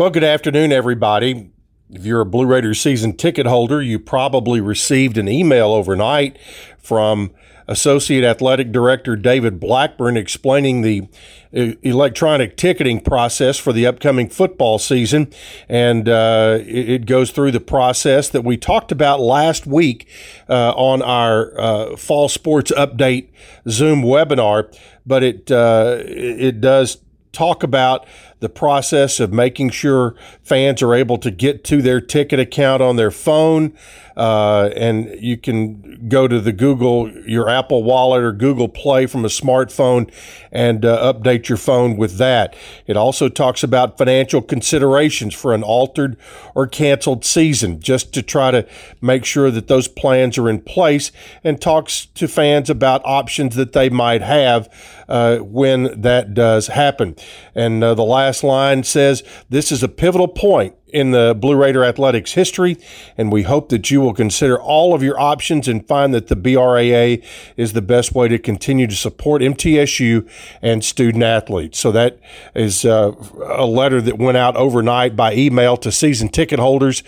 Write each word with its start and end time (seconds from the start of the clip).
Well, 0.00 0.08
good 0.08 0.24
afternoon, 0.24 0.72
everybody. 0.72 1.50
If 1.90 2.06
you're 2.06 2.22
a 2.22 2.24
Blue 2.24 2.46
Raiders 2.46 2.80
season 2.80 3.18
ticket 3.18 3.44
holder, 3.44 3.82
you 3.82 3.98
probably 3.98 4.58
received 4.58 5.18
an 5.18 5.28
email 5.28 5.72
overnight 5.72 6.38
from 6.78 7.32
Associate 7.68 8.24
Athletic 8.24 8.72
Director 8.72 9.14
David 9.14 9.60
Blackburn 9.60 10.16
explaining 10.16 10.80
the 10.80 11.02
uh, 11.54 11.74
electronic 11.82 12.56
ticketing 12.56 13.02
process 13.02 13.58
for 13.58 13.74
the 13.74 13.86
upcoming 13.86 14.30
football 14.30 14.78
season. 14.78 15.30
And 15.68 16.08
uh, 16.08 16.60
it 16.62 17.04
goes 17.04 17.30
through 17.30 17.50
the 17.50 17.60
process 17.60 18.30
that 18.30 18.42
we 18.42 18.56
talked 18.56 18.92
about 18.92 19.20
last 19.20 19.66
week 19.66 20.08
uh, 20.48 20.70
on 20.76 21.02
our 21.02 21.52
uh, 21.60 21.96
Fall 21.96 22.30
Sports 22.30 22.72
Update 22.74 23.28
Zoom 23.68 24.00
webinar. 24.00 24.74
But 25.04 25.22
it, 25.22 25.50
uh, 25.50 25.98
it 26.06 26.62
does 26.62 26.96
talk 27.32 27.62
about 27.62 28.06
the 28.40 28.48
process 28.48 29.20
of 29.20 29.32
making 29.32 29.70
sure 29.70 30.14
fans 30.42 30.82
are 30.82 30.94
able 30.94 31.18
to 31.18 31.30
get 31.30 31.64
to 31.64 31.80
their 31.80 32.00
ticket 32.00 32.40
account 32.40 32.82
on 32.82 32.96
their 32.96 33.10
phone. 33.10 33.72
Uh, 34.16 34.70
and 34.76 35.16
you 35.18 35.38
can 35.38 36.06
go 36.08 36.28
to 36.28 36.40
the 36.40 36.52
Google, 36.52 37.10
your 37.26 37.48
Apple 37.48 37.82
Wallet 37.82 38.22
or 38.22 38.32
Google 38.32 38.68
Play 38.68 39.06
from 39.06 39.24
a 39.24 39.28
smartphone 39.28 40.12
and 40.52 40.84
uh, 40.84 41.12
update 41.12 41.48
your 41.48 41.56
phone 41.56 41.96
with 41.96 42.18
that. 42.18 42.54
It 42.86 42.98
also 42.98 43.30
talks 43.30 43.62
about 43.62 43.96
financial 43.96 44.42
considerations 44.42 45.32
for 45.32 45.54
an 45.54 45.62
altered 45.62 46.18
or 46.54 46.66
canceled 46.66 47.24
season, 47.24 47.80
just 47.80 48.12
to 48.12 48.22
try 48.22 48.50
to 48.50 48.66
make 49.00 49.24
sure 49.24 49.50
that 49.50 49.68
those 49.68 49.88
plans 49.88 50.36
are 50.36 50.50
in 50.50 50.60
place, 50.60 51.12
and 51.42 51.58
talks 51.58 52.04
to 52.06 52.28
fans 52.28 52.68
about 52.68 53.00
options 53.04 53.54
that 53.56 53.72
they 53.72 53.88
might 53.88 54.20
have 54.20 54.68
uh, 55.08 55.38
when 55.38 55.98
that 56.00 56.34
does 56.34 56.66
happen. 56.66 57.16
And 57.54 57.82
uh, 57.82 57.94
the 57.94 58.04
last 58.04 58.29
line 58.42 58.84
says 58.84 59.22
this 59.48 59.72
is 59.72 59.82
a 59.82 59.88
pivotal 59.88 60.28
point 60.28 60.74
in 60.92 61.10
the 61.10 61.36
Blue 61.38 61.56
Raider 61.56 61.84
Athletics 61.84 62.32
history, 62.32 62.76
and 63.16 63.32
we 63.32 63.42
hope 63.42 63.68
that 63.70 63.90
you 63.90 64.00
will 64.00 64.14
consider 64.14 64.60
all 64.60 64.94
of 64.94 65.02
your 65.02 65.18
options 65.18 65.68
and 65.68 65.86
find 65.86 66.12
that 66.14 66.28
the 66.28 66.36
BRAA 66.36 67.24
is 67.56 67.72
the 67.72 67.82
best 67.82 68.14
way 68.14 68.28
to 68.28 68.38
continue 68.38 68.86
to 68.86 68.94
support 68.94 69.42
MTSU 69.42 70.28
and 70.62 70.84
student 70.84 71.24
athletes. 71.24 71.78
So 71.78 71.92
that 71.92 72.18
is 72.54 72.84
uh, 72.84 73.12
a 73.44 73.66
letter 73.66 74.00
that 74.00 74.18
went 74.18 74.36
out 74.36 74.56
overnight 74.56 75.16
by 75.16 75.34
email 75.34 75.76
to 75.78 75.92
season 75.92 76.28
ticket 76.28 76.58
holders 76.58 77.02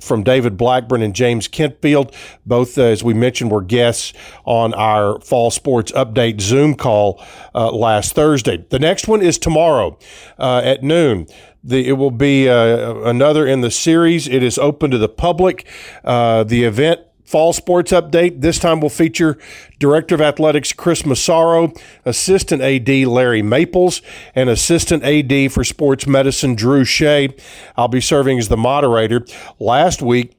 from 0.00 0.22
David 0.22 0.56
Blackburn 0.56 1.02
and 1.02 1.14
James 1.14 1.48
Kentfield. 1.48 2.14
Both, 2.46 2.78
uh, 2.78 2.82
as 2.82 3.02
we 3.02 3.14
mentioned, 3.14 3.50
were 3.50 3.62
guests 3.62 4.12
on 4.44 4.74
our 4.74 5.20
Fall 5.20 5.50
Sports 5.50 5.92
Update 5.92 6.40
Zoom 6.40 6.74
call 6.74 7.22
uh, 7.54 7.70
last 7.70 8.14
Thursday. 8.14 8.64
The 8.68 8.78
next 8.78 9.08
one 9.08 9.22
is 9.22 9.38
tomorrow 9.38 9.98
uh, 10.38 10.62
at 10.64 10.82
noon. 10.82 11.26
The, 11.64 11.88
it 11.88 11.92
will 11.92 12.10
be 12.10 12.48
uh, 12.48 12.94
another 13.04 13.46
in 13.46 13.60
the 13.60 13.70
series. 13.70 14.26
It 14.26 14.42
is 14.42 14.58
open 14.58 14.90
to 14.90 14.98
the 14.98 15.08
public. 15.08 15.66
Uh, 16.04 16.42
the 16.44 16.64
event 16.64 17.00
Fall 17.24 17.54
Sports 17.54 17.92
Update. 17.92 18.42
This 18.42 18.58
time 18.58 18.80
will 18.80 18.90
feature 18.90 19.38
Director 19.78 20.14
of 20.14 20.20
Athletics 20.20 20.74
Chris 20.74 21.06
Massaro, 21.06 21.72
Assistant 22.04 22.60
AD 22.60 22.88
Larry 23.06 23.40
Maples, 23.40 24.02
and 24.34 24.50
Assistant 24.50 25.02
AD 25.02 25.50
for 25.50 25.64
Sports 25.64 26.06
Medicine 26.06 26.54
Drew 26.54 26.84
Shea. 26.84 27.34
I'll 27.74 27.88
be 27.88 28.02
serving 28.02 28.38
as 28.38 28.48
the 28.48 28.58
moderator. 28.58 29.24
Last 29.58 30.02
week, 30.02 30.36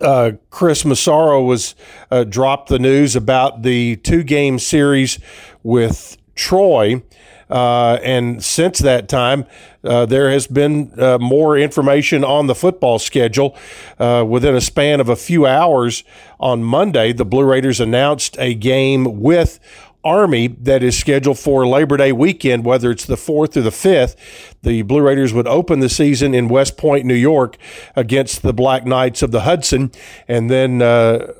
uh, 0.00 0.32
Chris 0.50 0.84
Massaro 0.84 1.42
was 1.42 1.74
uh, 2.12 2.22
dropped 2.22 2.68
the 2.68 2.78
news 2.78 3.16
about 3.16 3.62
the 3.62 3.96
two 3.96 4.22
game 4.22 4.60
series 4.60 5.18
with 5.64 6.16
Troy. 6.34 7.02
Uh, 7.50 7.98
and 8.02 8.42
since 8.42 8.78
that 8.78 9.08
time, 9.08 9.44
uh, 9.84 10.06
there 10.06 10.30
has 10.30 10.46
been 10.46 10.92
uh, 10.98 11.18
more 11.18 11.58
information 11.58 12.24
on 12.24 12.46
the 12.46 12.54
football 12.54 12.98
schedule. 12.98 13.56
Uh, 13.98 14.24
within 14.26 14.54
a 14.54 14.60
span 14.60 15.00
of 15.00 15.08
a 15.08 15.16
few 15.16 15.46
hours 15.46 16.04
on 16.40 16.64
Monday, 16.64 17.12
the 17.12 17.24
Blue 17.24 17.44
Raiders 17.44 17.80
announced 17.80 18.36
a 18.38 18.54
game 18.54 19.20
with 19.20 19.60
Army 20.04 20.48
that 20.48 20.82
is 20.82 20.98
scheduled 20.98 21.38
for 21.38 21.66
Labor 21.66 21.96
Day 21.96 22.12
weekend, 22.12 22.64
whether 22.64 22.90
it's 22.90 23.06
the 23.06 23.16
4th 23.16 23.56
or 23.56 23.62
the 23.62 23.70
5th. 23.70 24.16
The 24.62 24.82
Blue 24.82 25.00
Raiders 25.00 25.32
would 25.32 25.46
open 25.46 25.80
the 25.80 25.88
season 25.88 26.34
in 26.34 26.48
West 26.48 26.76
Point, 26.76 27.06
New 27.06 27.14
York 27.14 27.56
against 27.96 28.42
the 28.42 28.52
Black 28.52 28.84
Knights 28.84 29.22
of 29.22 29.30
the 29.30 29.40
Hudson. 29.42 29.92
And 30.28 30.50
then 30.50 30.82
uh, 30.82 31.32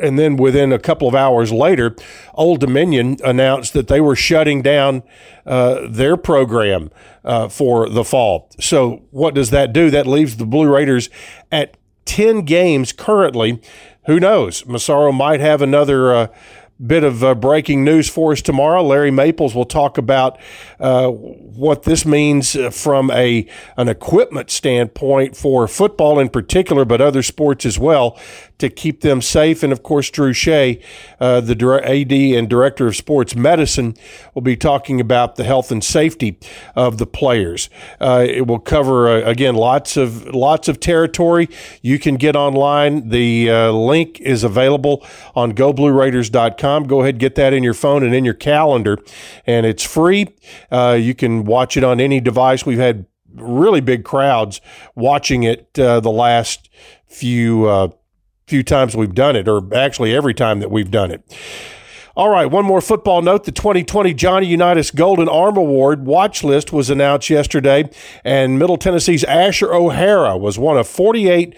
and 0.00 0.18
then 0.18 0.36
within 0.36 0.72
a 0.72 0.78
couple 0.78 1.08
of 1.08 1.14
hours 1.14 1.52
later, 1.52 1.94
Old 2.34 2.60
Dominion 2.60 3.16
announced 3.24 3.72
that 3.72 3.88
they 3.88 4.00
were 4.00 4.16
shutting 4.16 4.62
down 4.62 5.02
uh, 5.46 5.86
their 5.88 6.16
program 6.16 6.90
uh, 7.24 7.48
for 7.48 7.88
the 7.88 8.04
fall. 8.04 8.50
So, 8.60 9.02
what 9.10 9.34
does 9.34 9.50
that 9.50 9.72
do? 9.72 9.90
That 9.90 10.06
leaves 10.06 10.36
the 10.36 10.46
Blue 10.46 10.72
Raiders 10.72 11.10
at 11.50 11.76
10 12.04 12.42
games 12.42 12.92
currently. 12.92 13.60
Who 14.06 14.18
knows? 14.18 14.66
Massaro 14.66 15.12
might 15.12 15.40
have 15.40 15.62
another. 15.62 16.30
Bit 16.84 17.04
of 17.04 17.22
uh, 17.22 17.36
breaking 17.36 17.84
news 17.84 18.08
for 18.08 18.32
us 18.32 18.42
tomorrow. 18.42 18.82
Larry 18.82 19.12
Maples 19.12 19.54
will 19.54 19.64
talk 19.64 19.98
about 19.98 20.36
uh, 20.80 21.10
what 21.10 21.84
this 21.84 22.04
means 22.04 22.56
uh, 22.56 22.70
from 22.70 23.08
a 23.12 23.46
an 23.76 23.88
equipment 23.88 24.50
standpoint 24.50 25.36
for 25.36 25.68
football 25.68 26.18
in 26.18 26.28
particular, 26.28 26.84
but 26.84 27.00
other 27.00 27.22
sports 27.22 27.64
as 27.64 27.78
well, 27.78 28.18
to 28.58 28.68
keep 28.68 29.02
them 29.02 29.22
safe. 29.22 29.62
And 29.62 29.72
of 29.72 29.84
course, 29.84 30.10
Drew 30.10 30.32
Shea, 30.32 30.80
uh, 31.20 31.40
the 31.40 31.54
AD 31.84 32.12
and 32.12 32.50
Director 32.50 32.88
of 32.88 32.96
Sports 32.96 33.36
Medicine, 33.36 33.94
will 34.34 34.42
be 34.42 34.56
talking 34.56 35.00
about 35.00 35.36
the 35.36 35.44
health 35.44 35.70
and 35.70 35.84
safety 35.84 36.36
of 36.74 36.98
the 36.98 37.06
players. 37.06 37.70
Uh, 38.00 38.26
it 38.28 38.48
will 38.48 38.58
cover 38.58 39.08
uh, 39.08 39.20
again 39.20 39.54
lots 39.54 39.96
of 39.96 40.26
lots 40.34 40.66
of 40.66 40.80
territory. 40.80 41.48
You 41.80 42.00
can 42.00 42.16
get 42.16 42.34
online. 42.34 43.10
The 43.10 43.70
link 43.70 44.18
is 44.20 44.42
available 44.42 45.06
on 45.36 45.52
GoBlueRaiders.com 45.52 46.71
Go 46.80 47.02
ahead, 47.02 47.18
get 47.18 47.34
that 47.36 47.52
in 47.52 47.62
your 47.62 47.74
phone 47.74 48.02
and 48.02 48.14
in 48.14 48.24
your 48.24 48.34
calendar, 48.34 48.98
and 49.46 49.66
it's 49.66 49.82
free. 49.82 50.34
Uh, 50.70 50.98
you 51.00 51.14
can 51.14 51.44
watch 51.44 51.76
it 51.76 51.84
on 51.84 52.00
any 52.00 52.20
device. 52.20 52.66
We've 52.66 52.78
had 52.78 53.06
really 53.34 53.80
big 53.80 54.04
crowds 54.04 54.60
watching 54.94 55.42
it 55.42 55.78
uh, 55.78 56.00
the 56.00 56.10
last 56.10 56.68
few 57.06 57.66
uh, 57.66 57.88
few 58.46 58.62
times 58.62 58.96
we've 58.96 59.14
done 59.14 59.36
it, 59.36 59.48
or 59.48 59.62
actually 59.74 60.14
every 60.14 60.34
time 60.34 60.60
that 60.60 60.70
we've 60.70 60.90
done 60.90 61.10
it. 61.10 61.22
All 62.14 62.28
right, 62.28 62.44
one 62.44 62.66
more 62.66 62.82
football 62.82 63.22
note. 63.22 63.44
The 63.44 63.52
2020 63.52 64.12
Johnny 64.12 64.46
Unitas 64.46 64.90
Golden 64.90 65.30
Arm 65.30 65.56
Award 65.56 66.04
watch 66.04 66.44
list 66.44 66.70
was 66.70 66.90
announced 66.90 67.30
yesterday, 67.30 67.88
and 68.22 68.58
Middle 68.58 68.76
Tennessee's 68.76 69.24
Asher 69.24 69.72
O'Hara 69.72 70.36
was 70.36 70.58
one 70.58 70.76
of 70.76 70.86
48 70.86 71.56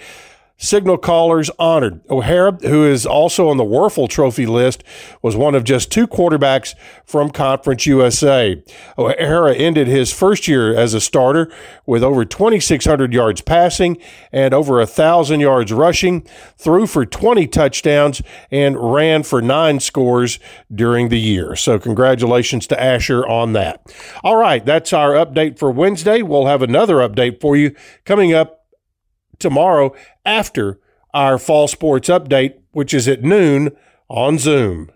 signal 0.57 0.97
callers 0.97 1.51
honored. 1.59 2.01
O'Hara, 2.09 2.53
who 2.63 2.85
is 2.87 3.05
also 3.05 3.49
on 3.49 3.57
the 3.57 3.65
Wuerffel 3.65 4.09
Trophy 4.09 4.47
list, 4.47 4.85
was 5.21 5.37
one 5.37 5.55
of 5.55 5.65
just 5.65 5.91
two 5.91 6.07
quarterbacks 6.07 6.75
from 7.05 7.31
Conference 7.31 7.87
USA. 7.87 8.63
O'Hara 8.97 9.55
ended 9.55 9.89
his 9.89 10.13
first 10.13 10.47
year 10.47 10.75
as 10.75 10.95
a 10.95 11.01
starter 11.01 11.53
with 11.87 12.03
over 12.03 12.25
2,600 12.25 13.13
yards 13.13 13.41
passing 13.41 13.99
and 14.33 14.55
over 14.55 14.79
1,000 14.79 15.41
yards 15.41 15.73
rushing, 15.73 16.23
threw 16.57 16.87
for 16.87 17.05
20 17.05 17.47
touchdowns, 17.49 18.23
and 18.51 18.93
ran 18.93 19.23
for 19.23 19.43
nine 19.43 19.81
scores 19.81 20.39
during 20.73 21.09
the 21.09 21.21
year. 21.21 21.57
So, 21.57 21.79
congratulations 21.79 22.67
to 22.69 22.81
Asher 22.81 23.27
on 23.27 23.53
that. 23.55 23.85
All 24.23 24.37
right, 24.37 24.65
that's 24.65 24.93
our 24.93 25.13
update 25.13 25.59
for 25.59 25.71
Wednesday. 25.71 26.23
We'll 26.23 26.47
have 26.47 26.63
another 26.63 26.97
update 26.97 27.41
for 27.41 27.57
you 27.57 27.75
coming 28.05 28.33
up 28.33 28.64
tomorrow 29.39 29.95
after 30.25 30.79
our 31.13 31.39
fall 31.39 31.69
sports 31.69 32.09
update, 32.09 32.55
which 32.73 32.93
is 32.93 33.07
at 33.09 33.23
noon 33.23 33.71
on 34.09 34.39
Zoom. 34.39 34.91